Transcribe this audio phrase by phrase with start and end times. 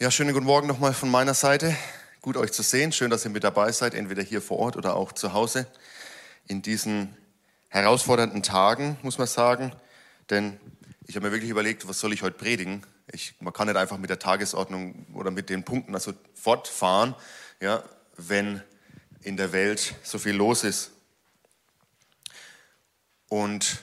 [0.00, 1.76] Ja, schönen guten Morgen nochmal von meiner Seite.
[2.20, 2.90] Gut euch zu sehen.
[2.90, 5.68] Schön, dass ihr mit dabei seid, entweder hier vor Ort oder auch zu Hause.
[6.48, 7.16] In diesen
[7.68, 9.72] herausfordernden Tagen, muss man sagen.
[10.30, 10.58] Denn
[11.06, 12.84] ich habe mir wirklich überlegt, was soll ich heute predigen?
[13.12, 17.14] Ich, man kann nicht einfach mit der Tagesordnung oder mit den Punkten also fortfahren,
[17.60, 17.84] ja,
[18.16, 18.64] wenn
[19.20, 20.90] in der Welt so viel los ist.
[23.28, 23.78] Und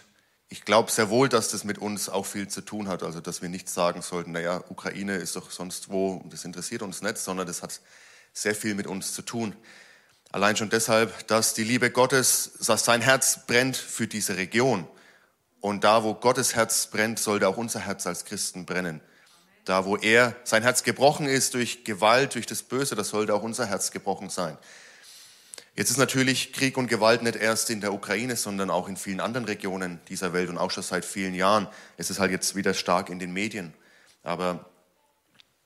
[0.52, 3.04] ich glaube sehr wohl, dass das mit uns auch viel zu tun hat.
[3.04, 7.02] Also, dass wir nicht sagen sollten, naja, Ukraine ist doch sonst wo, das interessiert uns
[7.02, 7.80] nicht, sondern das hat
[8.34, 9.56] sehr viel mit uns zu tun.
[10.30, 14.86] Allein schon deshalb, dass die Liebe Gottes, dass sein Herz brennt für diese Region.
[15.62, 19.00] Und da, wo Gottes Herz brennt, sollte auch unser Herz als Christen brennen.
[19.64, 23.44] Da, wo er, sein Herz gebrochen ist durch Gewalt, durch das Böse, das sollte auch
[23.44, 24.58] unser Herz gebrochen sein.
[25.76, 29.22] Jetzt ist natürlich Krieg und Gewalt nicht erst in der Ukraine, sondern auch in vielen
[29.22, 31.68] anderen Regionen dieser Welt und auch schon seit vielen Jahren.
[31.98, 33.74] Es ist halt jetzt wieder stark in den Medien.
[34.24, 34.70] Aber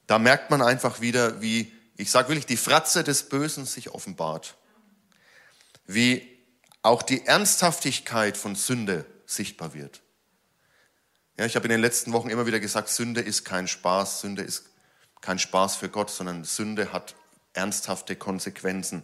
[0.06, 4.56] da merkt man einfach wieder, wie, ich sage wirklich, die Fratze des Bösen sich offenbart.
[5.88, 6.36] Wie
[6.84, 10.02] auch die Ernsthaftigkeit von Sünde sichtbar wird.
[11.38, 14.44] Ja, ich habe in den letzten Wochen immer wieder gesagt, Sünde ist kein Spaß, Sünde
[14.44, 14.70] ist
[15.22, 17.16] kein Spaß für Gott, sondern Sünde hat
[17.54, 19.04] ernsthafte Konsequenzen.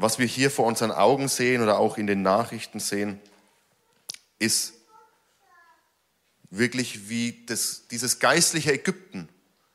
[0.00, 3.20] Was wir hier vor unseren Augen sehen oder auch in den Nachrichten sehen,
[4.38, 4.74] ist
[6.50, 9.28] wirklich wie das, dieses geistliche Ägypten,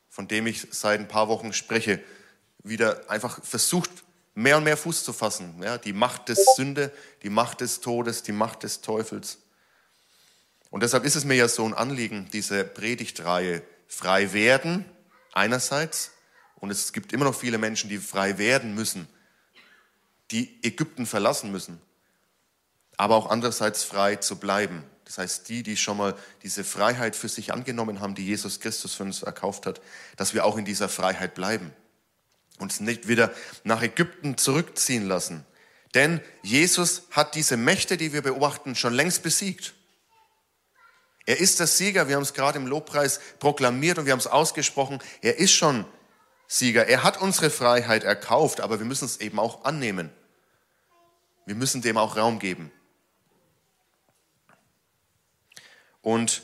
[0.08, 2.02] von dem ich seit ein paar Wochen spreche,
[2.62, 3.90] wieder einfach versucht,
[4.34, 5.62] mehr und mehr Fuß zu fassen.
[5.62, 6.90] Ja, die Macht des Sünde,
[7.22, 9.40] die Macht des Todes, die Macht des Teufels.
[10.70, 14.86] Und deshalb ist es mir ja so ein Anliegen, diese Predigtreihe frei werden
[15.34, 16.12] einerseits,
[16.56, 19.06] und es gibt immer noch viele Menschen, die frei werden müssen,
[20.30, 21.80] die Ägypten verlassen müssen,
[22.96, 24.84] aber auch andererseits frei zu bleiben.
[25.04, 28.94] Das heißt, die, die schon mal diese Freiheit für sich angenommen haben, die Jesus Christus
[28.94, 29.80] für uns erkauft hat,
[30.16, 31.72] dass wir auch in dieser Freiheit bleiben.
[32.58, 33.32] Uns nicht wieder
[33.64, 35.44] nach Ägypten zurückziehen lassen.
[35.94, 39.74] Denn Jesus hat diese Mächte, die wir beobachten, schon längst besiegt.
[41.26, 42.08] Er ist der Sieger.
[42.08, 45.00] Wir haben es gerade im Lobpreis proklamiert und wir haben es ausgesprochen.
[45.22, 45.84] Er ist schon
[46.54, 46.86] Sieger.
[46.86, 50.10] Er hat unsere Freiheit erkauft, aber wir müssen es eben auch annehmen.
[51.46, 52.70] Wir müssen dem auch Raum geben.
[56.00, 56.42] Und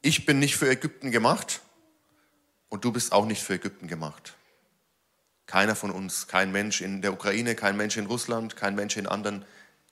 [0.00, 1.60] ich bin nicht für Ägypten gemacht
[2.70, 4.34] und du bist auch nicht für Ägypten gemacht.
[5.44, 9.06] Keiner von uns, kein Mensch in der Ukraine, kein Mensch in Russland, kein Mensch in
[9.06, 9.44] anderen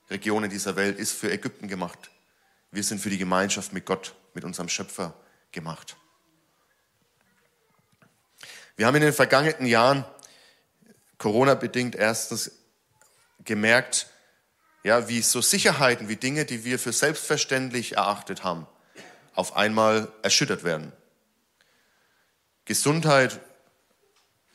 [0.08, 2.10] Regionen dieser Welt ist für Ägypten gemacht.
[2.70, 5.12] Wir sind für die Gemeinschaft mit Gott, mit unserem Schöpfer
[5.52, 5.98] gemacht.
[8.80, 10.06] Wir haben in den vergangenen Jahren
[11.18, 12.52] Corona-bedingt erstens
[13.44, 14.06] gemerkt,
[14.84, 18.66] ja, wie so Sicherheiten, wie Dinge, die wir für selbstverständlich erachtet haben,
[19.34, 20.92] auf einmal erschüttert werden.
[22.64, 23.38] Gesundheit,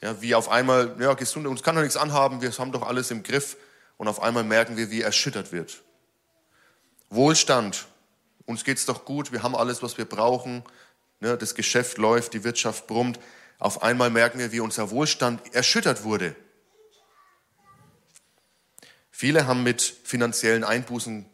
[0.02, 3.12] ja, wie auf einmal, ja, Gesundheit, uns kann doch nichts anhaben, wir haben doch alles
[3.12, 3.58] im Griff
[3.98, 5.84] und auf einmal merken wir, wie erschüttert wird.
[7.12, 7.86] Wohlstand,
[8.48, 10.64] uns geht's doch gut, wir haben alles, was wir brauchen,
[11.20, 13.20] ne, das Geschäft läuft, die Wirtschaft brummt.
[13.66, 16.36] Auf einmal merken wir, wie unser Wohlstand erschüttert wurde.
[19.10, 21.26] Viele haben mit finanziellen Einbußen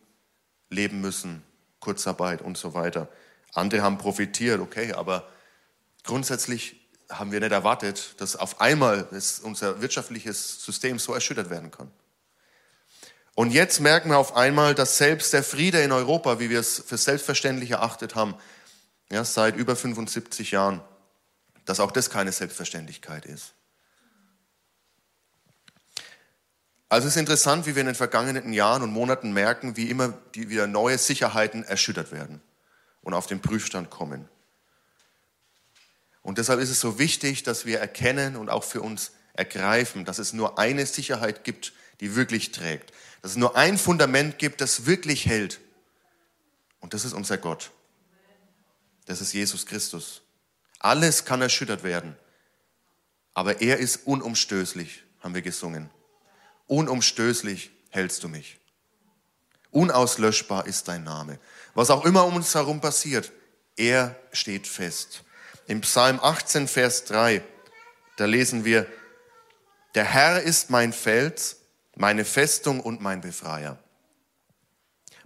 [0.69, 1.43] leben müssen,
[1.81, 3.09] Kurzarbeit und so weiter.
[3.53, 5.27] Andere haben profitiert, okay, aber
[6.05, 9.09] grundsätzlich haben wir nicht erwartet, dass auf einmal
[9.43, 11.91] unser wirtschaftliches System so erschüttert werden kann.
[13.35, 16.79] Und jetzt merken wir auf einmal, dass selbst der Friede in Europa, wie wir es
[16.79, 18.35] für selbstverständlich erachtet haben,
[19.11, 20.81] ja, seit über 75 Jahren,
[21.71, 23.53] dass auch das keine Selbstverständlichkeit ist.
[26.89, 30.09] Also es ist interessant, wie wir in den vergangenen Jahren und Monaten merken, wie immer
[30.35, 32.41] die wieder neue Sicherheiten erschüttert werden
[33.03, 34.27] und auf den Prüfstand kommen.
[36.21, 40.19] Und deshalb ist es so wichtig, dass wir erkennen und auch für uns ergreifen, dass
[40.19, 41.71] es nur eine Sicherheit gibt,
[42.01, 42.91] die wirklich trägt.
[43.21, 45.61] Dass es nur ein Fundament gibt, das wirklich hält.
[46.81, 47.71] Und das ist unser Gott.
[49.05, 50.21] Das ist Jesus Christus.
[50.81, 52.17] Alles kann erschüttert werden.
[53.33, 55.89] Aber er ist unumstößlich, haben wir gesungen.
[56.65, 58.59] Unumstößlich hältst du mich.
[59.69, 61.39] Unauslöschbar ist dein Name.
[61.75, 63.31] Was auch immer um uns herum passiert,
[63.77, 65.23] er steht fest.
[65.67, 67.43] Im Psalm 18, Vers 3,
[68.17, 68.87] da lesen wir,
[69.93, 71.57] der Herr ist mein Fels,
[71.95, 73.77] meine Festung und mein Befreier.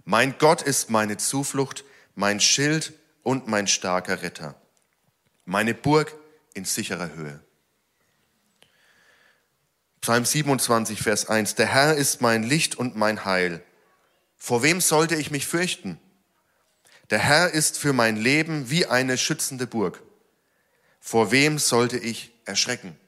[0.04, 2.92] Mein Gott ist meine Zuflucht, mein Schild
[3.22, 4.54] und mein starker Retter.
[5.48, 6.12] Meine Burg
[6.54, 7.40] in sicherer Höhe.
[10.00, 11.54] Psalm 27, Vers 1.
[11.54, 13.62] Der Herr ist mein Licht und mein Heil.
[14.36, 16.00] Vor wem sollte ich mich fürchten?
[17.10, 20.02] Der Herr ist für mein Leben wie eine schützende Burg.
[21.00, 22.98] Vor wem sollte ich erschrecken?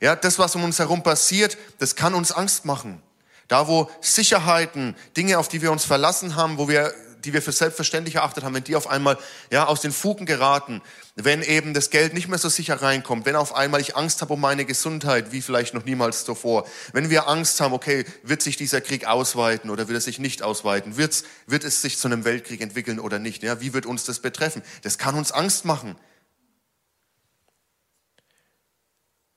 [0.00, 3.00] Ja, das, was um uns herum passiert, das kann uns Angst machen.
[3.46, 6.92] Da, wo Sicherheiten, Dinge, auf die wir uns verlassen haben, wo wir,
[7.24, 9.18] die wir für selbstverständlich erachtet haben, wenn die auf einmal,
[9.50, 10.82] ja, aus den Fugen geraten,
[11.14, 14.34] wenn eben das Geld nicht mehr so sicher reinkommt, wenn auf einmal ich Angst habe
[14.34, 18.56] um meine Gesundheit, wie vielleicht noch niemals zuvor, wenn wir Angst haben, okay, wird sich
[18.56, 22.24] dieser Krieg ausweiten oder wird er sich nicht ausweiten, Wird's, wird es sich zu einem
[22.24, 24.62] Weltkrieg entwickeln oder nicht, ja, wie wird uns das betreffen?
[24.82, 25.96] Das kann uns Angst machen.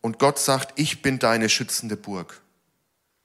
[0.06, 2.42] Und Gott sagt, ich bin deine schützende Burg.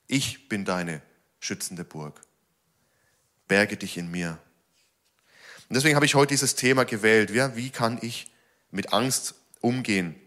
[0.06, 1.02] Ich bin deine
[1.38, 2.20] schützende Burg.
[3.48, 4.38] Berge dich in mir.
[5.70, 7.30] Und deswegen habe ich heute dieses Thema gewählt.
[7.30, 8.28] Ja, wie kann ich
[8.72, 10.20] mit Angst umgehen?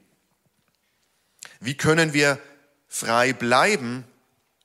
[1.60, 2.40] Wie können wir
[2.88, 4.06] frei bleiben,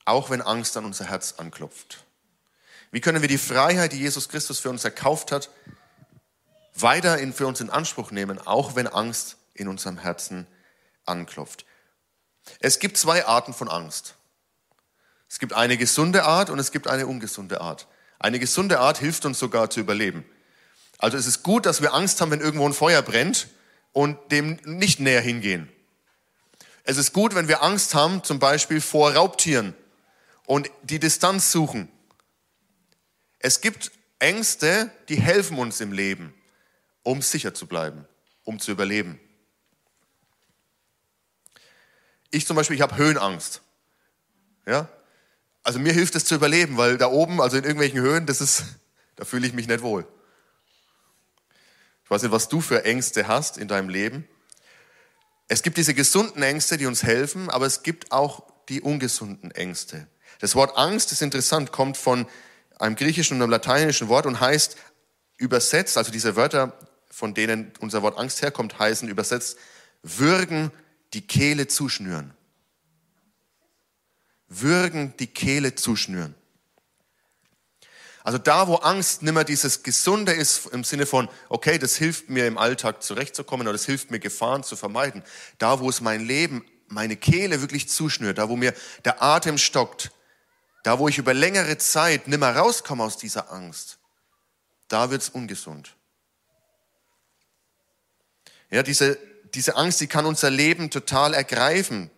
[0.05, 2.05] auch wenn Angst an unser Herz anklopft?
[2.93, 5.51] Wie können wir die Freiheit, die Jesus Christus für uns erkauft hat,
[6.77, 10.47] weiter in, für uns in Anspruch nehmen, auch wenn Angst in unserem Herzen
[11.07, 11.67] anklopft?
[12.61, 14.15] Es gibt zwei Arten von Angst.
[15.29, 17.89] Es gibt eine gesunde Art und es gibt eine ungesunde Art.
[18.21, 20.25] Eine gesunde Art hilft uns sogar zu überleben.
[20.99, 23.49] Also es ist gut, dass wir Angst haben, wenn irgendwo ein Feuer brennt
[23.93, 25.69] und dem nicht näher hingehen.
[26.83, 29.75] Es ist gut, wenn wir Angst haben, zum Beispiel vor Raubtieren
[30.47, 31.89] und die Distanz suchen.
[33.39, 36.35] Es gibt Ängste, die helfen uns im Leben,
[37.05, 38.07] um sicher zu bleiben,
[38.43, 39.21] um zu überleben.
[42.31, 43.63] Ich zum Beispiel, ich habe Höhenangst.
[44.67, 44.89] Ja?
[45.63, 48.65] Also mir hilft es zu überleben, weil da oben, also in irgendwelchen Höhen, das ist,
[49.17, 50.07] da fühle ich mich nicht wohl.
[52.09, 54.27] Ich weiß nicht, was du für Ängste hast in deinem Leben.
[55.47, 60.07] Es gibt diese gesunden Ängste, die uns helfen, aber es gibt auch die ungesunden Ängste.
[60.41, 62.27] Das Wort Angst ist interessant, kommt von
[62.79, 64.79] einem griechischen und einem lateinischen Wort und heißt
[65.37, 66.79] übersetzt, also diese Wörter,
[67.11, 69.59] von denen unser Wort Angst herkommt, heißen übersetzt
[70.03, 70.71] würgen,
[71.13, 72.33] die Kehle zuschnüren.
[74.49, 76.35] Würgen die Kehle zuschnüren.
[78.25, 82.47] Also da, wo Angst nimmer dieses Gesunde ist, im Sinne von, okay, das hilft mir
[82.47, 85.23] im Alltag zurechtzukommen oder das hilft mir Gefahren zu vermeiden,
[85.59, 88.75] da, wo es mein Leben, meine Kehle wirklich zuschnürt, da, wo mir
[89.05, 90.11] der Atem stockt,
[90.85, 93.99] da, wo ich über längere Zeit nimmer rauskomme aus dieser Angst,
[94.89, 95.95] da wird's ungesund.
[98.71, 99.19] Ja, diese
[99.55, 102.11] diese Angst, die kann unser Leben total ergreifen,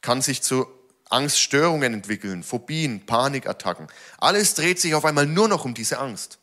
[0.00, 0.66] kann sich zu
[1.10, 3.88] Angststörungen entwickeln, Phobien, Panikattacken.
[4.18, 6.38] Alles dreht sich auf einmal nur noch um diese Angst.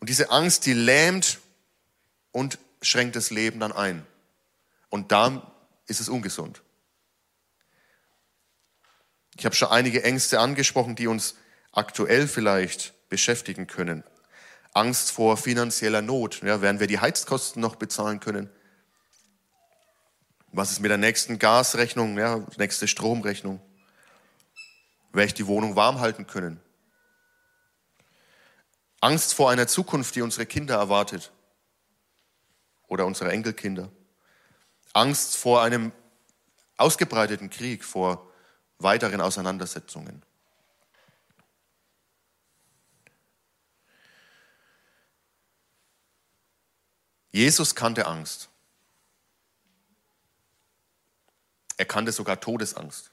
[0.00, 1.38] Und diese Angst, die lähmt
[2.32, 4.04] und schränkt das Leben dann ein.
[4.88, 5.52] Und da
[5.86, 6.62] ist es ungesund.
[9.36, 11.36] Ich habe schon einige Ängste angesprochen, die uns
[11.70, 14.04] aktuell vielleicht beschäftigen können.
[14.74, 16.42] Angst vor finanzieller Not.
[16.42, 18.50] Ja, werden wir die Heizkosten noch bezahlen können?
[20.54, 23.58] Was ist mit der nächsten Gasrechnung, ja, nächste Stromrechnung?
[25.12, 26.60] Werde ich die Wohnung warm halten können?
[29.00, 31.32] Angst vor einer Zukunft, die unsere Kinder erwartet
[32.86, 33.90] oder unsere Enkelkinder.
[34.92, 35.90] Angst vor einem
[36.76, 38.30] ausgebreiteten Krieg, vor
[38.78, 40.22] weiteren Auseinandersetzungen.
[47.30, 48.51] Jesus kannte Angst.
[51.82, 53.10] Er kannte sogar Todesangst.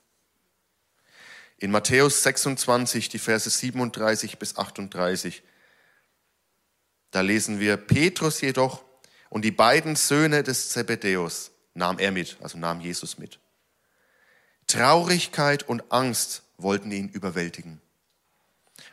[1.57, 5.41] In Matthäus 26, die Verse 37 bis 38,
[7.09, 8.83] da lesen wir, Petrus jedoch
[9.29, 13.39] und die beiden Söhne des Zebedäus nahm er mit, also nahm Jesus mit.
[14.67, 17.81] Traurigkeit und Angst wollten ihn überwältigen.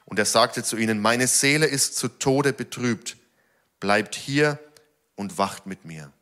[0.07, 3.19] Und er sagte zu ihnen, meine Seele ist zu Tode betrübt,
[3.79, 4.59] bleibt hier
[5.17, 6.15] und wacht mit mir.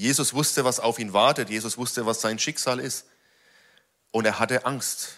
[0.00, 1.50] Jesus wusste, was auf ihn wartet.
[1.50, 3.04] Jesus wusste, was sein Schicksal ist.
[4.10, 5.16] Und er hatte Angst.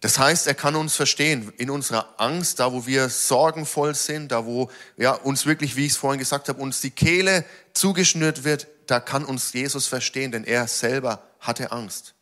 [0.00, 4.46] Das heißt, er kann uns verstehen in unserer Angst, da wo wir sorgenvoll sind, da
[4.46, 8.66] wo ja, uns wirklich, wie ich es vorhin gesagt habe, uns die Kehle zugeschnürt wird,
[8.86, 12.14] da kann uns Jesus verstehen, denn er selber hatte Angst.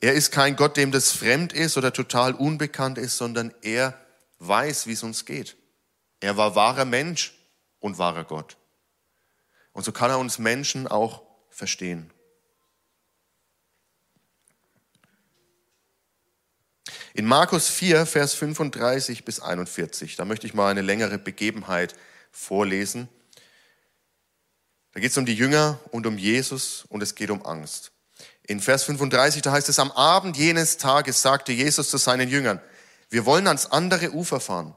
[0.00, 3.94] Er ist kein Gott, dem das fremd ist oder total unbekannt ist, sondern er
[4.38, 5.56] weiß, wie es uns geht.
[6.20, 7.34] Er war wahrer Mensch
[7.80, 8.56] und wahrer Gott.
[9.72, 12.12] Und so kann er uns Menschen auch verstehen.
[17.14, 21.94] In Markus 4, Vers 35 bis 41, da möchte ich mal eine längere Begebenheit
[22.30, 23.08] vorlesen.
[24.92, 27.92] Da geht es um die Jünger und um Jesus und es geht um Angst.
[28.42, 32.60] In Vers 35, da heißt es, am Abend jenes Tages sagte Jesus zu seinen Jüngern,
[33.08, 34.74] wir wollen ans andere Ufer fahren.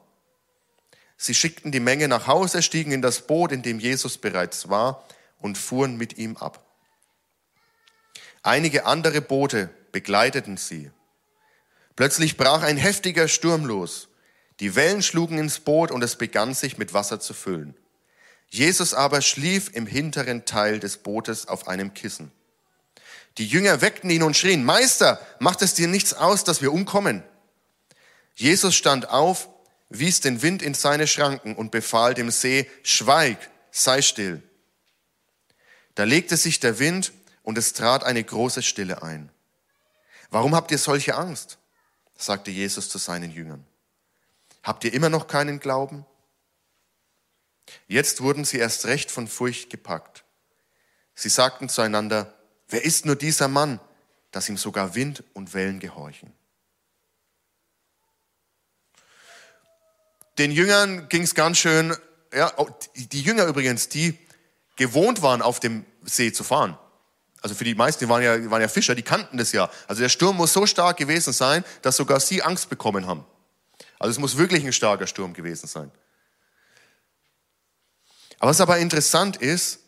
[1.21, 5.03] Sie schickten die Menge nach Hause, stiegen in das Boot, in dem Jesus bereits war,
[5.38, 6.65] und fuhren mit ihm ab.
[8.41, 10.91] Einige andere Boote begleiteten sie.
[11.97, 14.07] Plötzlich brach ein heftiger Sturm los.
[14.61, 17.75] Die Wellen schlugen ins Boot und es begann sich mit Wasser zu füllen.
[18.47, 22.31] Jesus aber schlief im hinteren Teil des Bootes auf einem Kissen.
[23.38, 27.23] Die Jünger weckten ihn und schrien, Meister, macht es dir nichts aus, dass wir umkommen?
[28.35, 29.49] Jesus stand auf,
[29.89, 33.38] wies den Wind in seine Schranken und befahl dem See, schweig,
[33.72, 34.41] sei still.
[35.96, 37.12] Da legte sich der Wind
[37.43, 39.31] und es trat eine große Stille ein.
[40.29, 41.58] Warum habt ihr solche Angst?
[42.15, 43.65] sagte Jesus zu seinen Jüngern.
[44.62, 46.05] Habt ihr immer noch keinen Glauben?
[47.88, 50.24] Jetzt wurden sie erst recht von Furcht gepackt.
[51.15, 52.34] Sie sagten zueinander,
[52.67, 53.79] wer ist nur dieser Mann,
[54.31, 56.34] dass ihm sogar Wind und Wellen gehorchen?
[60.39, 61.93] Den Jüngern ging es ganz schön,
[62.34, 62.51] ja,
[62.96, 64.17] die Jünger übrigens, die
[64.77, 66.77] gewohnt waren, auf dem See zu fahren.
[67.41, 69.69] Also für die meisten, die waren ja, waren ja Fischer, die kannten das ja.
[69.88, 73.25] Also der Sturm muss so stark gewesen sein, dass sogar sie Angst bekommen haben.
[73.98, 75.91] Also es muss wirklich ein starker Sturm gewesen sein.
[78.39, 79.79] Aber was aber interessant ist,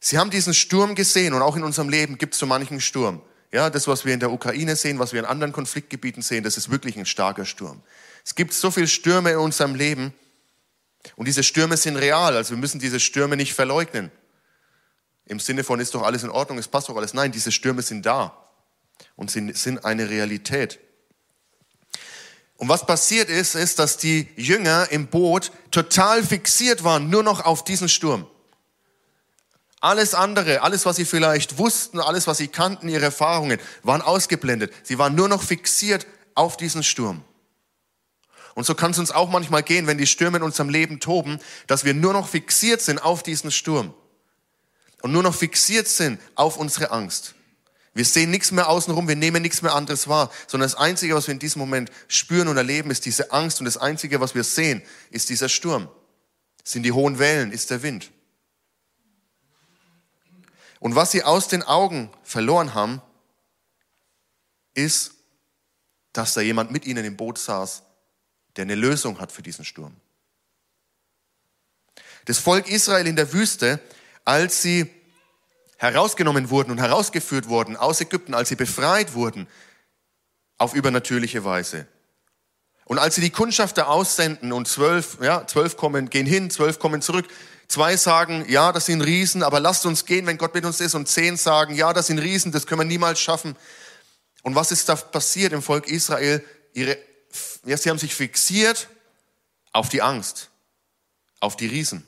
[0.00, 3.22] sie haben diesen Sturm gesehen und auch in unserem Leben gibt es so manchen Sturm.
[3.52, 6.56] Ja, das, was wir in der Ukraine sehen, was wir in anderen Konfliktgebieten sehen, das
[6.56, 7.82] ist wirklich ein starker Sturm.
[8.24, 10.14] Es gibt so viele Stürme in unserem Leben
[11.16, 14.10] und diese Stürme sind real, also wir müssen diese Stürme nicht verleugnen.
[15.26, 17.14] Im Sinne von, ist doch alles in Ordnung, es passt doch alles.
[17.14, 18.36] Nein, diese Stürme sind da
[19.16, 20.78] und sind, sind eine Realität.
[22.56, 27.44] Und was passiert ist, ist, dass die Jünger im Boot total fixiert waren, nur noch
[27.44, 28.26] auf diesen Sturm.
[29.80, 34.72] Alles andere, alles, was sie vielleicht wussten, alles, was sie kannten, ihre Erfahrungen, waren ausgeblendet.
[34.84, 37.24] Sie waren nur noch fixiert auf diesen Sturm.
[38.54, 41.38] Und so kann es uns auch manchmal gehen, wenn die Stürme in unserem Leben toben,
[41.66, 43.94] dass wir nur noch fixiert sind auf diesen Sturm.
[45.00, 47.34] Und nur noch fixiert sind auf unsere Angst.
[47.94, 51.26] Wir sehen nichts mehr außenrum, wir nehmen nichts mehr anderes wahr, sondern das Einzige, was
[51.26, 54.44] wir in diesem Moment spüren und erleben, ist diese Angst und das Einzige, was wir
[54.44, 55.88] sehen, ist dieser Sturm,
[56.64, 58.10] sind die hohen Wellen, ist der Wind.
[60.80, 63.02] Und was sie aus den Augen verloren haben,
[64.74, 65.12] ist,
[66.12, 67.82] dass da jemand mit ihnen im Boot saß,
[68.56, 69.96] der eine Lösung hat für diesen Sturm.
[72.26, 73.80] Das Volk Israel in der Wüste,
[74.24, 74.90] als sie
[75.78, 79.48] herausgenommen wurden und herausgeführt wurden aus Ägypten, als sie befreit wurden,
[80.58, 81.88] auf übernatürliche Weise.
[82.84, 87.02] Und als sie die Kundschafter aussenden und zwölf, ja, zwölf kommen, gehen hin, zwölf kommen
[87.02, 87.26] zurück,
[87.66, 90.94] zwei sagen, ja, das sind Riesen, aber lasst uns gehen, wenn Gott mit uns ist,
[90.94, 93.56] und zehn sagen, ja, das sind Riesen, das können wir niemals schaffen.
[94.42, 96.44] Und was ist da passiert im Volk Israel?
[96.74, 96.98] Ihre,
[97.64, 98.88] ja, sie haben sich fixiert
[99.72, 100.50] auf die Angst,
[101.40, 102.06] auf die Riesen.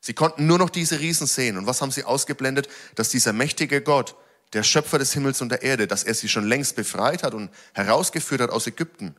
[0.00, 1.56] Sie konnten nur noch diese Riesen sehen.
[1.56, 2.68] Und was haben sie ausgeblendet?
[2.94, 4.14] Dass dieser mächtige Gott,
[4.52, 7.50] der Schöpfer des Himmels und der Erde, dass er sie schon längst befreit hat und
[7.72, 9.16] herausgeführt hat aus Ägypten.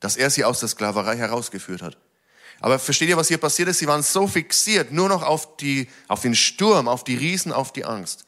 [0.00, 1.96] Dass er sie aus der Sklaverei herausgeführt hat.
[2.60, 3.78] Aber versteht ihr, was hier passiert ist?
[3.78, 7.72] Sie waren so fixiert nur noch auf, die, auf den Sturm, auf die Riesen, auf
[7.72, 8.24] die Angst,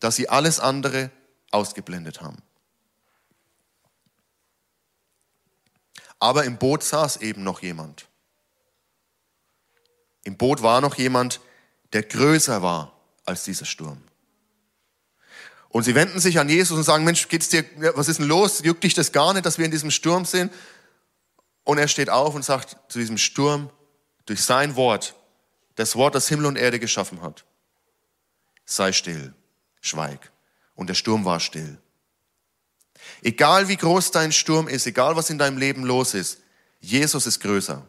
[0.00, 1.10] dass sie alles andere
[1.50, 2.42] ausgeblendet haben.
[6.20, 8.06] Aber im Boot saß eben noch jemand.
[10.22, 11.40] Im Boot war noch jemand,
[11.92, 12.92] der größer war
[13.24, 14.02] als dieser Sturm.
[15.70, 18.60] Und sie wenden sich an Jesus und sagen, Mensch, geht's dir, was ist denn los?
[18.62, 20.52] Juckt dich das gar nicht, dass wir in diesem Sturm sind?
[21.64, 23.70] Und er steht auf und sagt zu diesem Sturm,
[24.26, 25.14] durch sein Wort,
[25.76, 27.44] das Wort, das Himmel und Erde geschaffen hat,
[28.64, 29.32] sei still,
[29.80, 30.32] schweig.
[30.74, 31.78] Und der Sturm war still.
[33.22, 36.40] Egal wie groß dein Sturm ist, egal was in deinem Leben los ist,
[36.80, 37.86] Jesus ist größer.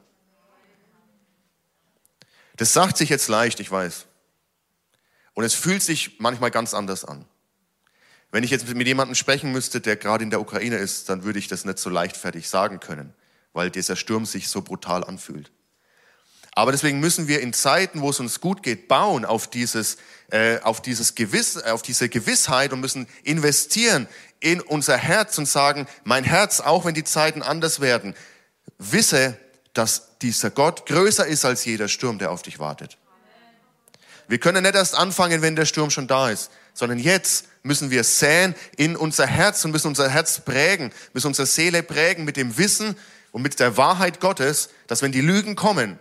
[2.58, 4.06] Das sagt sich jetzt leicht, ich weiß.
[5.34, 7.26] Und es fühlt sich manchmal ganz anders an.
[8.32, 11.40] Wenn ich jetzt mit jemandem sprechen müsste, der gerade in der Ukraine ist, dann würde
[11.40, 13.14] ich das nicht so leichtfertig sagen können,
[13.54, 15.52] weil dieser Sturm sich so brutal anfühlt.
[16.54, 19.98] Aber deswegen müssen wir in Zeiten, wo es uns gut geht, bauen auf dieses,
[20.32, 24.08] äh, auf dieses Gewiss, auf diese Gewissheit und müssen investieren
[24.42, 28.16] in unser Herz und sagen, mein Herz, auch wenn die Zeiten anders werden,
[28.78, 29.38] wisse,
[29.74, 32.98] dass dieser Gott größer ist als jeder Sturm, der auf dich wartet.
[34.28, 38.04] Wir können nicht erst anfangen, wenn der Sturm schon da ist, sondern jetzt müssen wir
[38.04, 42.58] säen in unser Herz und müssen unser Herz prägen, müssen unsere Seele prägen mit dem
[42.58, 42.96] Wissen
[43.32, 46.00] und mit der Wahrheit Gottes, dass wenn die Lügen kommen,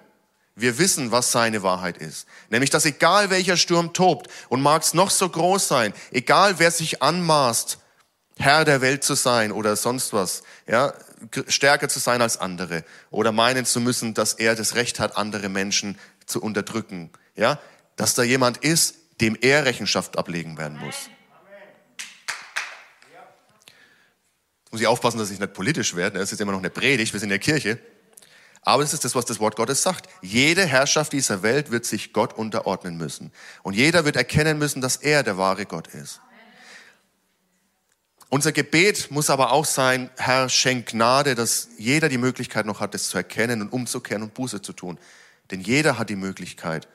[0.57, 2.27] wir wissen, was seine Wahrheit ist.
[2.51, 6.71] Nämlich, dass egal welcher Sturm tobt und mag es noch so groß sein, egal wer
[6.71, 7.79] sich anmaßt,
[8.41, 10.95] Herr der Welt zu sein oder sonst was, ja,
[11.47, 15.49] stärker zu sein als andere oder meinen zu müssen, dass er das Recht hat, andere
[15.49, 17.61] Menschen zu unterdrücken, ja,
[17.97, 21.11] dass da jemand ist, dem er Rechenschaft ablegen werden muss.
[24.71, 26.19] muss ich aufpassen, dass ich nicht politisch werde.
[26.19, 27.79] Das ist immer noch eine Predigt, wir sind in der Kirche.
[28.63, 30.09] Aber es ist das, was das Wort Gottes sagt.
[30.23, 33.33] Jede Herrschaft dieser Welt wird sich Gott unterordnen müssen.
[33.63, 36.21] Und jeder wird erkennen müssen, dass er der wahre Gott ist.
[38.31, 42.95] Unser Gebet muss aber auch sein, Herr, schenk Gnade, dass jeder die Möglichkeit noch hat,
[42.95, 44.99] das zu erkennen und umzukehren und Buße zu tun.
[45.51, 46.87] Denn jeder hat die Möglichkeit,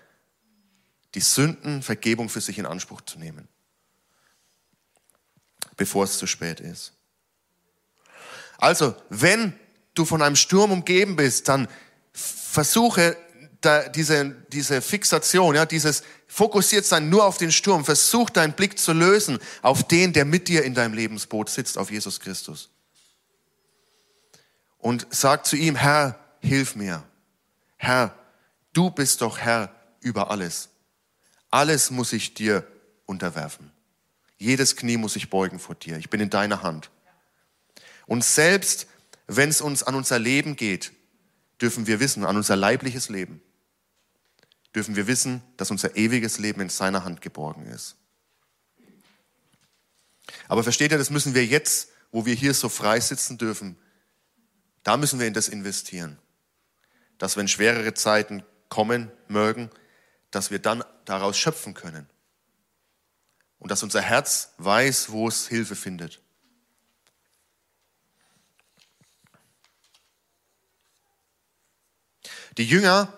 [1.14, 3.50] die Sündenvergebung für sich in Anspruch zu nehmen,
[5.76, 6.94] bevor es zu spät ist.
[8.58, 9.54] Also, wenn
[9.94, 11.68] du von einem Sturm umgeben bist, dann
[12.14, 13.18] versuche
[13.60, 18.78] da diese, diese Fixation, ja, dieses fokussiert sein nur auf den Sturm, versuch deinen Blick
[18.80, 22.70] zu lösen auf den, der mit dir in deinem Lebensboot sitzt, auf Jesus Christus.
[24.78, 27.04] Und sag zu ihm, Herr, hilf mir.
[27.78, 28.16] Herr,
[28.74, 30.70] du bist doch Herr über alles.
[31.50, 32.68] Alles muss ich dir
[33.06, 33.72] unterwerfen.
[34.38, 35.98] Jedes Knie muss ich beugen vor dir.
[35.98, 36.92] Ich bin in deiner Hand.
[38.06, 38.88] Und selbst
[39.28, 40.92] wenn es uns an unser Leben geht,
[41.62, 43.42] dürfen wir wissen, an unser leibliches Leben,
[44.76, 47.96] dürfen wir wissen, dass unser ewiges Leben in seiner Hand geborgen ist.
[50.48, 53.78] Aber versteht ihr, das müssen wir jetzt, wo wir hier so frei sitzen dürfen,
[54.84, 56.20] da müssen wir in das investieren.
[57.18, 59.70] Dass wenn schwerere Zeiten kommen mögen,
[60.32, 62.10] dass wir dann daraus schöpfen können.
[63.58, 66.22] Und dass unser Herz weiß, wo es Hilfe findet.
[72.58, 73.18] Die Jünger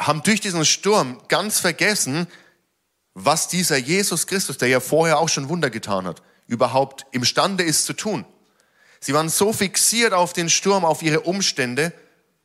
[0.00, 2.26] haben durch diesen Sturm ganz vergessen,
[3.14, 7.84] was dieser Jesus Christus, der ja vorher auch schon Wunder getan hat, überhaupt imstande ist
[7.84, 8.24] zu tun.
[8.98, 11.92] Sie waren so fixiert auf den Sturm, auf ihre Umstände,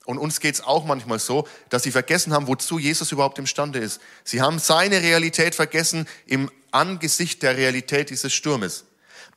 [0.06, 4.00] und uns geht's auch manchmal so, dass sie vergessen haben, wozu Jesus überhaupt imstande ist.
[4.24, 8.86] Sie haben seine Realität vergessen im Angesicht der Realität dieses Sturmes.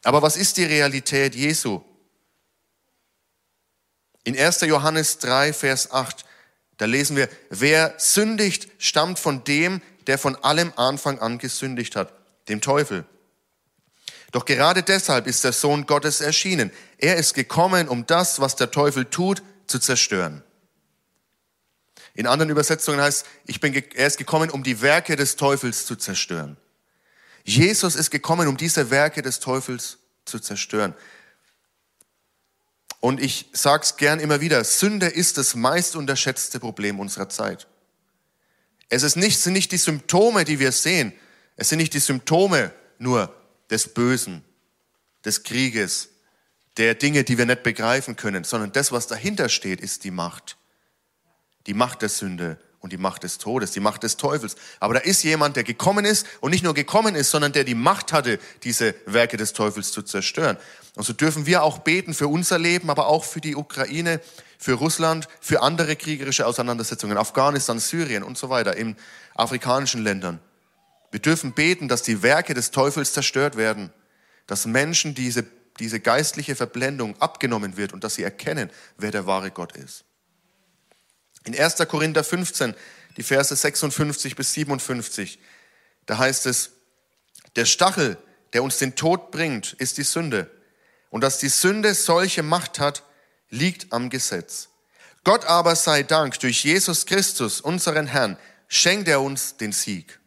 [0.05, 1.81] Aber was ist die Realität Jesu?
[4.25, 4.61] In 1.
[4.63, 6.27] Johannes 3, Vers 8
[6.79, 12.13] da lesen wir, wer sündigt, stammt von dem, der von allem Anfang an gesündigt hat,
[12.49, 13.05] dem Teufel.
[14.31, 16.71] Doch gerade deshalb ist der Sohn Gottes erschienen.
[16.99, 20.43] Er ist gekommen, um das, was der Teufel tut, zu zerstören.
[22.15, 25.97] In anderen Übersetzungen heißt, ich bin, er ist gekommen, um die Werke des Teufels zu
[25.97, 26.57] zerstören.
[27.45, 30.95] Jesus ist gekommen, um diese Werke des Teufels zu zerstören.
[33.01, 37.69] Und ich sage es gern immer wieder, Sünde ist das meist unterschätzte Problem unserer Zeit.
[38.89, 41.13] Es ist nicht, sind nicht die Symptome, die wir sehen.
[41.57, 43.35] Es sind nicht die Symptome nur
[43.71, 44.45] des Bösen,
[45.25, 46.09] des Krieges,
[46.77, 50.57] der Dinge, die wir nicht begreifen können, sondern das, was dahinter steht, ist die Macht.
[51.67, 54.57] Die Macht der Sünde, und die Macht des Todes, die Macht des Teufels.
[54.79, 57.75] Aber da ist jemand, der gekommen ist und nicht nur gekommen ist, sondern der die
[57.75, 60.57] Macht hatte, diese Werke des Teufels zu zerstören.
[60.95, 64.21] Und so dürfen wir auch beten für unser Leben, aber auch für die Ukraine,
[64.59, 68.97] für Russland, für andere kriegerische Auseinandersetzungen, Afghanistan, Syrien und so weiter, in
[69.35, 70.41] afrikanischen Ländern.
[71.11, 73.93] Wir dürfen beten, dass die Werke des Teufels zerstört werden,
[74.47, 75.45] dass Menschen diese,
[75.79, 80.05] diese geistliche Verblendung abgenommen wird und dass sie erkennen, wer der wahre Gott ist.
[81.45, 81.77] In 1.
[81.89, 82.75] Korinther 15,
[83.17, 85.39] die Verse 56 bis 57,
[86.07, 86.71] da heißt es,
[87.57, 88.17] der Stachel,
[88.53, 90.51] der uns den Tod bringt, ist die Sünde.
[91.11, 93.03] Und dass die Sünde solche Macht hat,
[93.51, 94.69] liegt am Gesetz.
[95.25, 100.19] Gott aber sei Dank, durch Jesus Christus, unseren Herrn, schenkt er uns den Sieg.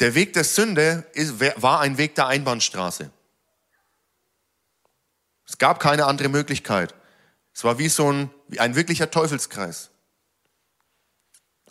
[0.00, 1.06] Der Weg der Sünde
[1.56, 3.10] war ein Weg der Einbahnstraße.
[5.46, 6.94] Es gab keine andere Möglichkeit.
[7.54, 9.90] Es war wie so ein, wie ein wirklicher Teufelskreis.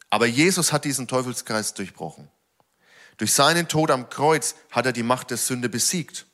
[0.10, 2.30] Aber Jesus hat diesen Teufelskreis durchbrochen.
[3.18, 6.26] Durch seinen Tod am Kreuz hat er die Macht der Sünde besiegt.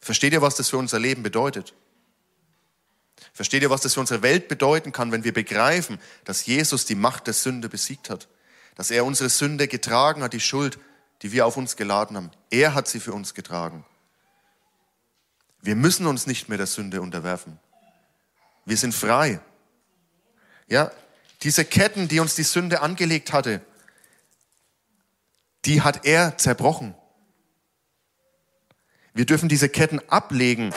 [0.00, 1.74] Versteht ihr, was das für unser Leben bedeutet?
[3.32, 6.94] Versteht ihr, was das für unsere Welt bedeuten kann, wenn wir begreifen, dass Jesus die
[6.96, 8.28] Macht der Sünde besiegt hat?
[8.74, 10.78] Dass er unsere Sünde getragen hat, die Schuld,
[11.22, 12.30] die wir auf uns geladen haben.
[12.50, 13.84] Er hat sie für uns getragen.
[15.62, 17.58] Wir müssen uns nicht mehr der Sünde unterwerfen.
[18.64, 19.40] Wir sind frei.
[20.66, 20.90] Ja,
[21.42, 23.60] diese Ketten, die uns die Sünde angelegt hatte,
[25.64, 26.94] die hat er zerbrochen.
[29.14, 30.74] Wir dürfen diese Ketten ablegen,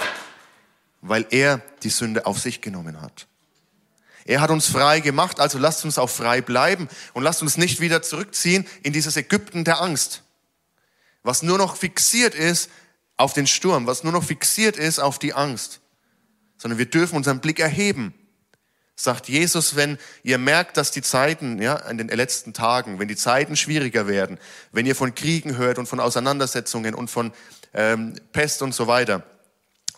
[1.02, 3.28] weil er die Sünde auf sich genommen hat.
[4.26, 7.80] Er hat uns frei gemacht, also lasst uns auch frei bleiben und lasst uns nicht
[7.80, 10.24] wieder zurückziehen in dieses Ägypten der Angst.
[11.24, 12.70] was nur noch fixiert ist
[13.18, 15.82] auf den Sturm, was nur noch fixiert ist auf die Angst,
[16.58, 18.14] sondern wir dürfen unseren Blick erheben.
[18.98, 23.18] Sagt Jesus, wenn ihr merkt, dass die Zeiten, ja, in den letzten Tagen, wenn die
[23.18, 24.38] Zeiten schwieriger werden,
[24.72, 27.34] wenn ihr von Kriegen hört und von Auseinandersetzungen und von
[27.74, 29.24] ähm, Pest und so weiter,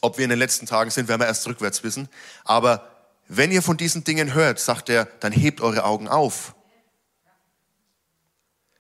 [0.02, 2.10] ob wir in den letzten Tagen sind, werden wir erst rückwärts wissen.
[2.44, 2.90] Aber
[3.28, 6.56] wenn ihr von diesen Dingen hört, sagt er, dann hebt eure Augen auf.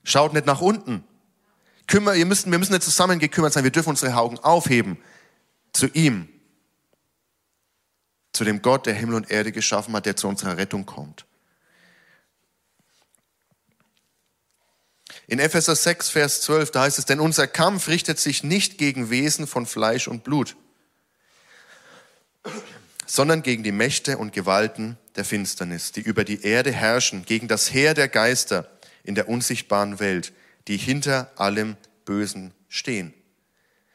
[0.04, 1.04] Schaut nicht nach unten.
[1.88, 3.63] Kümmer, ihr müssen, wir müssen zusammen gekümmert sein.
[3.63, 4.97] Wir dürfen unsere Augen aufheben
[5.71, 6.28] zu ihm.
[8.34, 11.26] Zu dem Gott, der Himmel und Erde geschaffen hat, der zu unserer Rettung kommt.
[15.28, 19.10] In Epheser 6, Vers 12, da heißt es, denn unser Kampf richtet sich nicht gegen
[19.10, 20.56] Wesen von Fleisch und Blut,
[23.06, 27.73] sondern gegen die Mächte und Gewalten der Finsternis, die über die Erde herrschen, gegen das
[27.73, 28.69] Heer der Geister
[29.04, 30.32] in der unsichtbaren Welt,
[30.67, 33.13] die hinter allem Bösen stehen.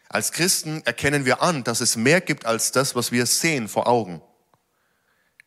[0.08, 3.86] Als Christen erkennen wir an, dass es mehr gibt als das, was wir sehen vor
[3.86, 4.20] Augen.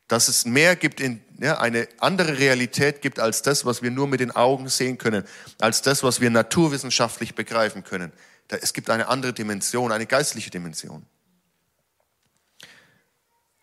[0.08, 4.08] Dass es mehr gibt, in, ja, eine andere Realität gibt als das, was wir nur
[4.08, 5.24] mit den Augen sehen können,
[5.60, 8.12] als das, was wir naturwissenschaftlich begreifen können.
[8.48, 11.06] Es gibt eine andere Dimension, eine geistliche Dimension.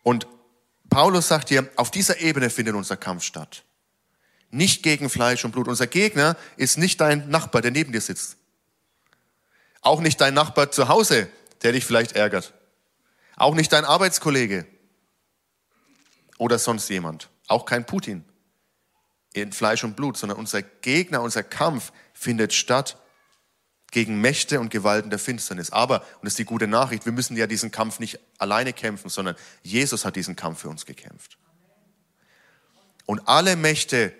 [0.03, 0.27] Und
[0.89, 3.65] Paulus sagt hier, auf dieser Ebene findet unser Kampf statt.
[4.53, 5.67] Nicht gegen Fleisch und Blut.
[5.67, 8.37] Unser Gegner ist nicht dein Nachbar, der neben dir sitzt.
[9.81, 11.29] Auch nicht dein Nachbar zu Hause,
[11.63, 12.53] der dich vielleicht ärgert.
[13.35, 14.67] Auch nicht dein Arbeitskollege
[16.37, 17.31] oder sonst jemand.
[17.49, 18.25] Auch kein Putin
[19.33, 22.99] in Fleisch und Blut, sondern unser Gegner, unser Kampf findet statt
[23.91, 25.71] gegen Mächte und Gewalten der Finsternis.
[25.71, 29.09] Aber, und das ist die gute Nachricht, wir müssen ja diesen Kampf nicht alleine kämpfen,
[29.09, 31.39] sondern Jesus hat diesen Kampf für uns gekämpft.
[33.07, 34.15] Und alle Mächte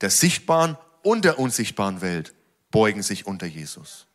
[0.00, 2.34] der sichtbaren und der unsichtbaren Welt
[2.70, 4.06] beugen sich unter Jesus.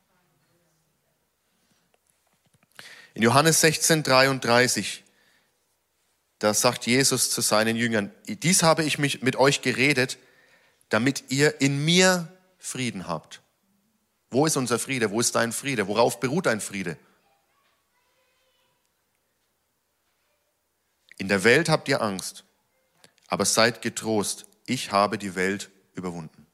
[3.14, 5.04] In Johannes 16, 33,
[6.40, 10.18] da sagt Jesus zu seinen Jüngern, dies habe ich mich mit euch geredet,
[10.90, 13.42] damit ihr in mir Frieden habt.
[14.30, 15.12] Wo ist unser Friede?
[15.12, 15.88] Wo ist dein Friede?
[15.88, 16.98] Worauf beruht dein Friede?
[21.18, 22.44] In der Welt habt ihr Angst,
[23.28, 26.46] aber seid getrost, ich habe die Welt überwunden.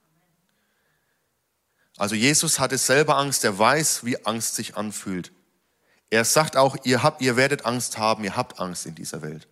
[1.97, 5.31] Also Jesus hatte selber Angst, er weiß, wie Angst sich anfühlt.
[6.09, 9.47] Er sagt auch, ihr habt, ihr werdet Angst haben, ihr habt Angst in dieser Welt.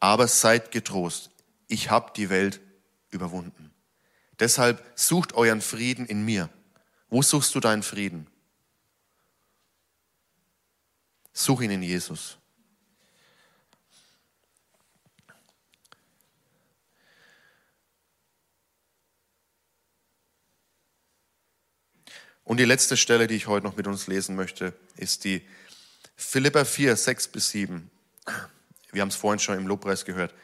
[0.00, 1.30] Aber seid getrost,
[1.66, 2.60] ich habe die Welt
[3.10, 3.70] überwunden.
[4.40, 6.48] Deshalb sucht euren Frieden in mir.
[7.10, 8.26] Wo suchst du deinen Frieden?
[11.32, 12.37] Such ihn in Jesus.
[22.48, 25.46] Und die letzte Stelle, die ich heute noch mit uns lesen möchte, ist die
[26.16, 27.90] Philippa 4, 6 bis 7.
[28.90, 30.34] Wir haben es vorhin schon im Lobpreis gehört.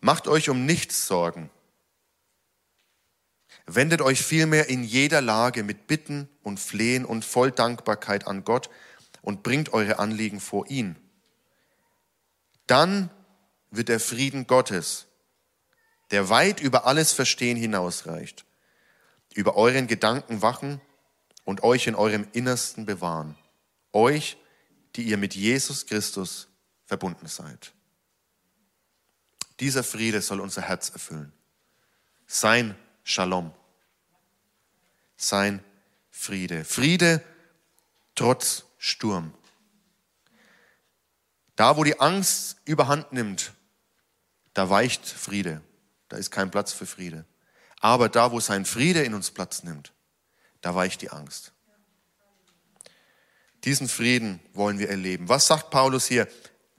[0.00, 1.48] Macht euch um nichts Sorgen.
[3.66, 8.68] Wendet euch vielmehr in jeder Lage mit Bitten und Flehen und voll Dankbarkeit an Gott
[9.22, 10.96] und bringt eure Anliegen vor ihn.
[12.66, 13.10] Dann
[13.70, 15.06] wird der Frieden Gottes,
[16.10, 18.44] der weit über alles Verstehen hinausreicht,
[19.38, 20.80] über euren Gedanken wachen
[21.44, 23.38] und euch in eurem Innersten bewahren.
[23.92, 24.36] Euch,
[24.96, 26.48] die ihr mit Jesus Christus
[26.86, 27.72] verbunden seid.
[29.60, 31.32] Dieser Friede soll unser Herz erfüllen.
[32.26, 32.74] Sein
[33.04, 33.52] Shalom.
[35.16, 35.62] Sein
[36.10, 36.64] Friede.
[36.64, 37.22] Friede
[38.16, 39.32] trotz Sturm.
[41.54, 43.52] Da, wo die Angst überhand nimmt,
[44.52, 45.62] da weicht Friede.
[46.08, 47.24] Da ist kein Platz für Friede.
[47.80, 49.92] Aber da, wo sein Friede in uns Platz nimmt,
[50.60, 51.52] da weicht die Angst.
[53.64, 55.28] Diesen Frieden wollen wir erleben.
[55.28, 56.28] Was sagt Paulus hier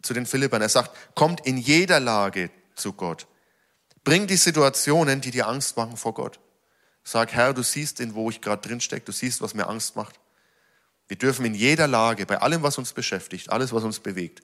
[0.02, 0.62] zu den Philippern?
[0.62, 3.28] Er sagt, kommt in jeder Lage zu Gott.
[4.04, 6.40] Bring die Situationen, die dir Angst machen, vor Gott.
[7.04, 9.96] Sag, Herr, du siehst, in wo ich gerade drin stecke, du siehst, was mir Angst
[9.96, 10.20] macht.
[11.08, 14.42] Wir dürfen in jeder Lage, bei allem, was uns beschäftigt, alles, was uns bewegt,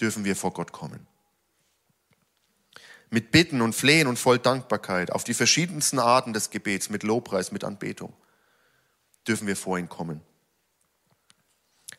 [0.00, 1.06] dürfen wir vor Gott kommen.
[3.10, 7.52] Mit Bitten und Flehen und voll Dankbarkeit auf die verschiedensten Arten des Gebets, mit Lobpreis,
[7.52, 8.12] mit Anbetung,
[9.26, 10.20] dürfen wir vor ihn kommen.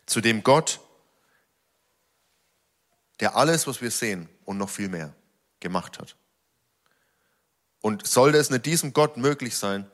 [0.05, 0.79] Zu dem Gott,
[3.19, 5.13] der alles, was wir sehen und noch viel mehr
[5.59, 6.15] gemacht hat.
[7.81, 9.89] Und sollte es nicht diesem Gott möglich sein,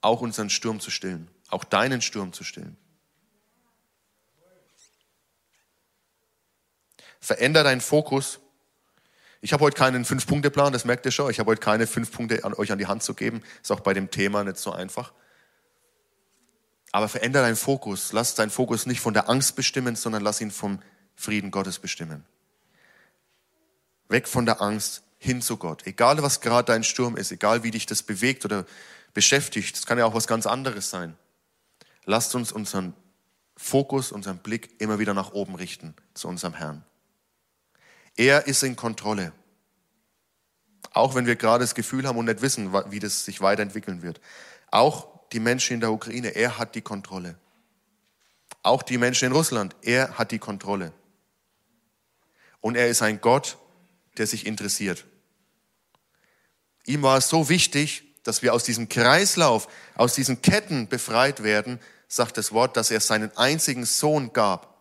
[0.00, 2.76] auch unseren Sturm zu stillen, auch deinen Sturm zu stillen.
[7.20, 8.38] Veränder deinen Fokus.
[9.46, 11.30] Ich habe heute keinen Fünf-Punkte-Plan, das merkt ihr schon.
[11.30, 13.44] Ich habe heute keine fünf Punkte an euch an die Hand zu geben.
[13.62, 15.12] Ist auch bei dem Thema nicht so einfach.
[16.90, 18.12] Aber verändere deinen Fokus.
[18.12, 20.80] Lass deinen Fokus nicht von der Angst bestimmen, sondern lass ihn vom
[21.14, 22.24] Frieden Gottes bestimmen.
[24.08, 25.86] Weg von der Angst hin zu Gott.
[25.86, 28.66] Egal was gerade dein Sturm ist, egal wie dich das bewegt oder
[29.14, 31.16] beschäftigt, das kann ja auch was ganz anderes sein.
[32.04, 32.94] Lasst uns unseren
[33.56, 36.84] Fokus, unseren Blick immer wieder nach oben richten zu unserem Herrn.
[38.16, 39.32] Er ist in Kontrolle.
[40.92, 44.20] Auch wenn wir gerade das Gefühl haben und nicht wissen, wie das sich weiterentwickeln wird.
[44.70, 47.36] Auch die Menschen in der Ukraine, er hat die Kontrolle.
[48.62, 50.92] Auch die Menschen in Russland, er hat die Kontrolle.
[52.60, 53.58] Und er ist ein Gott,
[54.16, 55.04] der sich interessiert.
[56.86, 61.78] Ihm war es so wichtig, dass wir aus diesem Kreislauf, aus diesen Ketten befreit werden,
[62.08, 64.75] sagt das Wort, dass er seinen einzigen Sohn gab.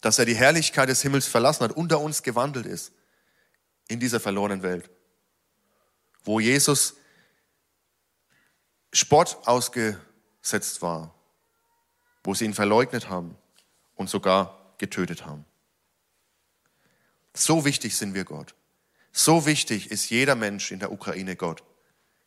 [0.00, 2.92] Dass er die Herrlichkeit des Himmels verlassen hat, unter uns gewandelt ist,
[3.88, 4.90] in dieser verlorenen Welt.
[6.24, 6.94] Wo Jesus
[8.92, 11.14] Spott ausgesetzt war,
[12.22, 13.36] wo sie ihn verleugnet haben
[13.94, 15.44] und sogar getötet haben.
[17.34, 18.54] So wichtig sind wir Gott.
[19.12, 21.62] So wichtig ist jeder Mensch in der Ukraine Gott.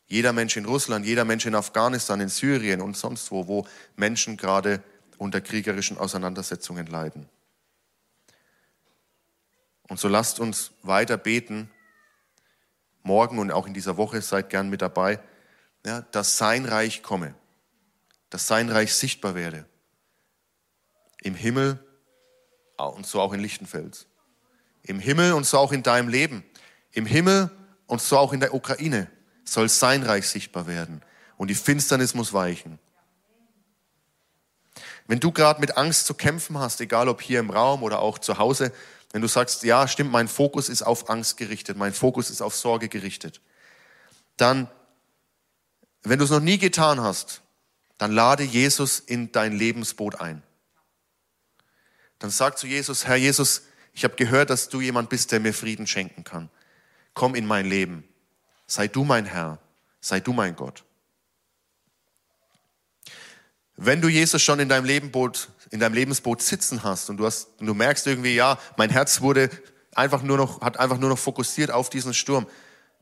[0.08, 4.36] Jeder Mensch in Russland, jeder Mensch in Afghanistan, in Syrien und sonst wo, wo Menschen
[4.36, 4.84] gerade
[5.18, 7.30] unter kriegerischen Auseinandersetzungen leiden.
[9.92, 11.70] Und so lasst uns weiter beten,
[13.04, 15.20] morgen und auch in dieser Woche, seid gern mit dabei,
[15.86, 17.36] ja, dass sein Reich komme,
[18.30, 19.66] dass sein Reich sichtbar werde.
[21.22, 21.78] Im Himmel
[22.78, 24.08] und so auch in Lichtenfels.
[24.84, 26.46] Im Himmel und so auch in deinem Leben.
[26.94, 27.52] Im Himmel
[27.86, 29.12] und so auch in der Ukraine
[29.44, 31.02] soll sein Reich sichtbar werden.
[31.36, 32.80] Und die Finsternis muss weichen.
[35.06, 38.20] Wenn du gerade mit Angst zu kämpfen hast, egal ob hier im Raum oder auch
[38.20, 38.72] zu Hause,
[39.12, 42.56] wenn du sagst, ja, stimmt, mein Fokus ist auf Angst gerichtet, mein Fokus ist auf
[42.56, 43.42] Sorge gerichtet,
[44.38, 44.70] dann,
[46.04, 47.42] wenn du es noch nie getan hast,
[47.98, 50.42] dann lade Jesus in dein Lebensboot ein.
[52.20, 55.54] Dann sag zu Jesus, Herr Jesus, ich habe gehört, dass du jemand bist, der mir
[55.54, 56.50] Frieden schenken kann.
[57.14, 58.04] Komm in mein Leben.
[58.68, 59.60] Sei du mein Herr.
[60.00, 60.84] Sei du mein Gott.
[63.76, 67.60] Wenn du Jesus schon in deinem Lebenboot, in deinem Lebensboot sitzen hast und du hast,
[67.60, 69.50] und du merkst irgendwie, ja, mein Herz wurde
[69.96, 72.46] einfach nur noch, hat einfach nur noch fokussiert auf diesen Sturm,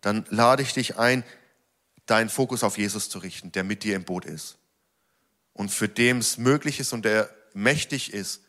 [0.01, 1.23] dann lade ich dich ein,
[2.05, 4.57] deinen Fokus auf Jesus zu richten, der mit dir im Boot ist.
[5.53, 8.43] Und für dem es möglich ist und der mächtig ist,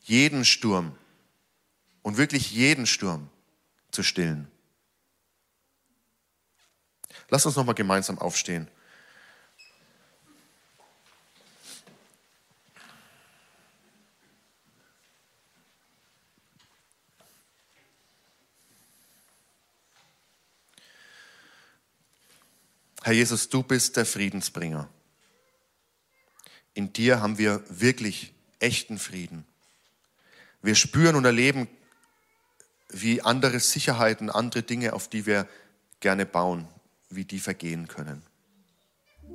[0.00, 0.96] jeden Sturm
[2.02, 3.28] und wirklich jeden Sturm
[3.90, 4.48] zu stillen.
[7.28, 8.68] Lass uns nochmal gemeinsam aufstehen.
[23.04, 24.88] Herr Jesus, du bist der Friedensbringer.
[26.74, 29.44] In dir haben wir wirklich echten Frieden.
[30.62, 31.66] Wir spüren und erleben,
[32.88, 35.48] wie andere Sicherheiten, andere Dinge, auf die wir
[36.00, 36.68] gerne bauen,
[37.10, 38.22] wie die vergehen können,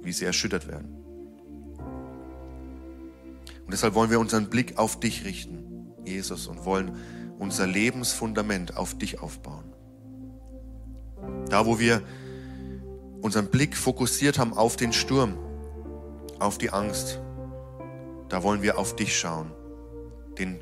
[0.02, 1.04] wie sie erschüttert werden.
[3.66, 6.96] Und deshalb wollen wir unseren Blick auf dich richten, Jesus, und wollen
[7.38, 9.74] unser Lebensfundament auf dich aufbauen.
[11.50, 12.02] Da, wo wir
[13.22, 15.38] unseren Blick fokussiert haben auf den Sturm,
[16.40, 17.22] auf die Angst,
[18.30, 19.52] da wollen wir auf dich schauen,
[20.38, 20.60] den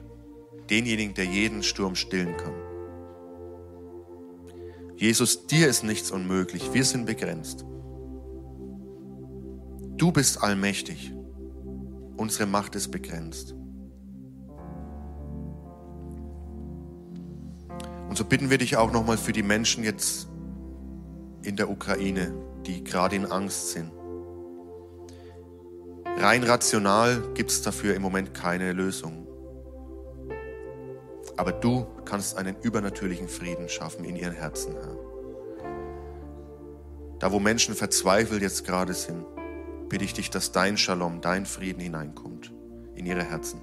[0.69, 2.53] denjenigen, der jeden Sturm stillen kann.
[4.95, 7.65] Jesus, dir ist nichts unmöglich, wir sind begrenzt.
[9.97, 11.13] Du bist allmächtig,
[12.17, 13.55] unsere Macht ist begrenzt.
[18.07, 20.29] Und so bitten wir dich auch nochmal für die Menschen jetzt
[21.45, 22.33] in der Ukraine,
[22.65, 23.91] die gerade in Angst sind.
[26.17, 29.27] Rein rational gibt es dafür im Moment keine Lösung.
[31.37, 34.97] Aber du kannst einen übernatürlichen Frieden schaffen in ihren Herzen, Herr.
[37.19, 39.25] Da, wo Menschen verzweifelt jetzt gerade sind,
[39.89, 42.53] bitte ich dich, dass dein Shalom, dein Frieden hineinkommt
[42.95, 43.61] in ihre Herzen.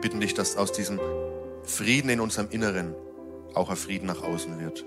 [0.00, 1.00] Bitten dich, dass aus diesem
[1.62, 2.94] Frieden in unserem Inneren
[3.54, 4.84] auch ein Frieden nach außen wird.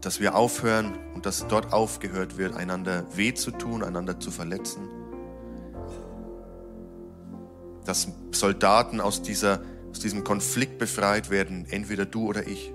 [0.00, 4.88] dass wir aufhören und dass dort aufgehört wird, einander weh zu tun, einander zu verletzen.
[7.84, 9.60] Dass Soldaten aus, dieser,
[9.90, 12.72] aus diesem Konflikt befreit werden, entweder du oder ich,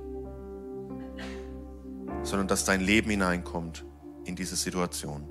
[2.23, 3.85] sondern dass dein Leben hineinkommt
[4.25, 5.27] in diese Situation.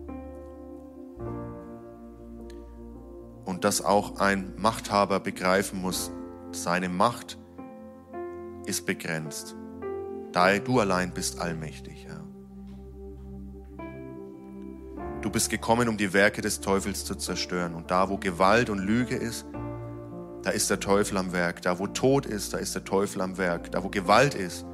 [3.64, 6.10] Dass auch ein Machthaber begreifen muss,
[6.50, 7.38] seine Macht
[8.66, 9.56] ist begrenzt.
[10.32, 12.24] Da du allein bist allmächtig, Herr.
[15.20, 17.74] Du bist gekommen, um die Werke des Teufels zu zerstören.
[17.74, 19.46] Und da, wo Gewalt und Lüge ist,
[20.42, 21.62] da ist der Teufel am Werk.
[21.62, 23.70] Da, wo Tod ist, da ist der Teufel am Werk.
[23.70, 24.66] Da, wo Gewalt ist,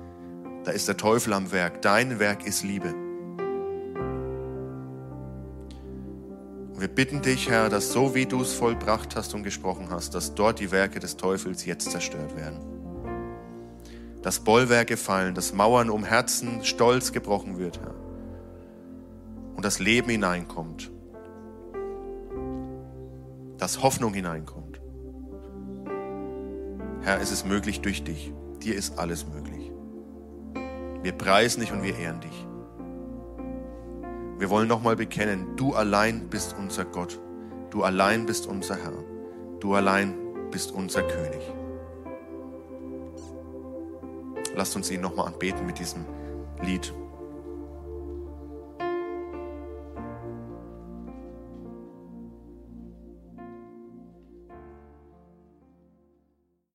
[0.64, 1.83] da ist der Teufel am Werk.
[1.83, 3.08] Dein Werk ist Liebe.
[6.79, 10.14] Und wir bitten dich, Herr, dass so wie du es vollbracht hast und gesprochen hast,
[10.14, 12.61] dass dort die Werke des Teufels jetzt zerstört werden.
[14.23, 17.97] Dass Bollwerke fallen, dass Mauern um Herzen stolz gebrochen wird, Herr.
[19.57, 20.93] Und das Leben hineinkommt.
[23.57, 24.81] Dass Hoffnung hineinkommt.
[27.01, 28.33] Herr, es ist möglich durch dich.
[28.62, 29.73] Dir ist alles möglich.
[31.03, 32.48] Wir preisen dich und wir ehren dich.
[34.38, 37.18] Wir wollen nochmal bekennen, du allein bist unser Gott.
[37.70, 38.92] Du allein bist unser Herr.
[39.59, 40.14] Du allein
[40.53, 41.42] bist unser König.
[44.55, 46.05] Lasst uns ihn nochmal anbeten mit diesem
[46.62, 46.94] Lied.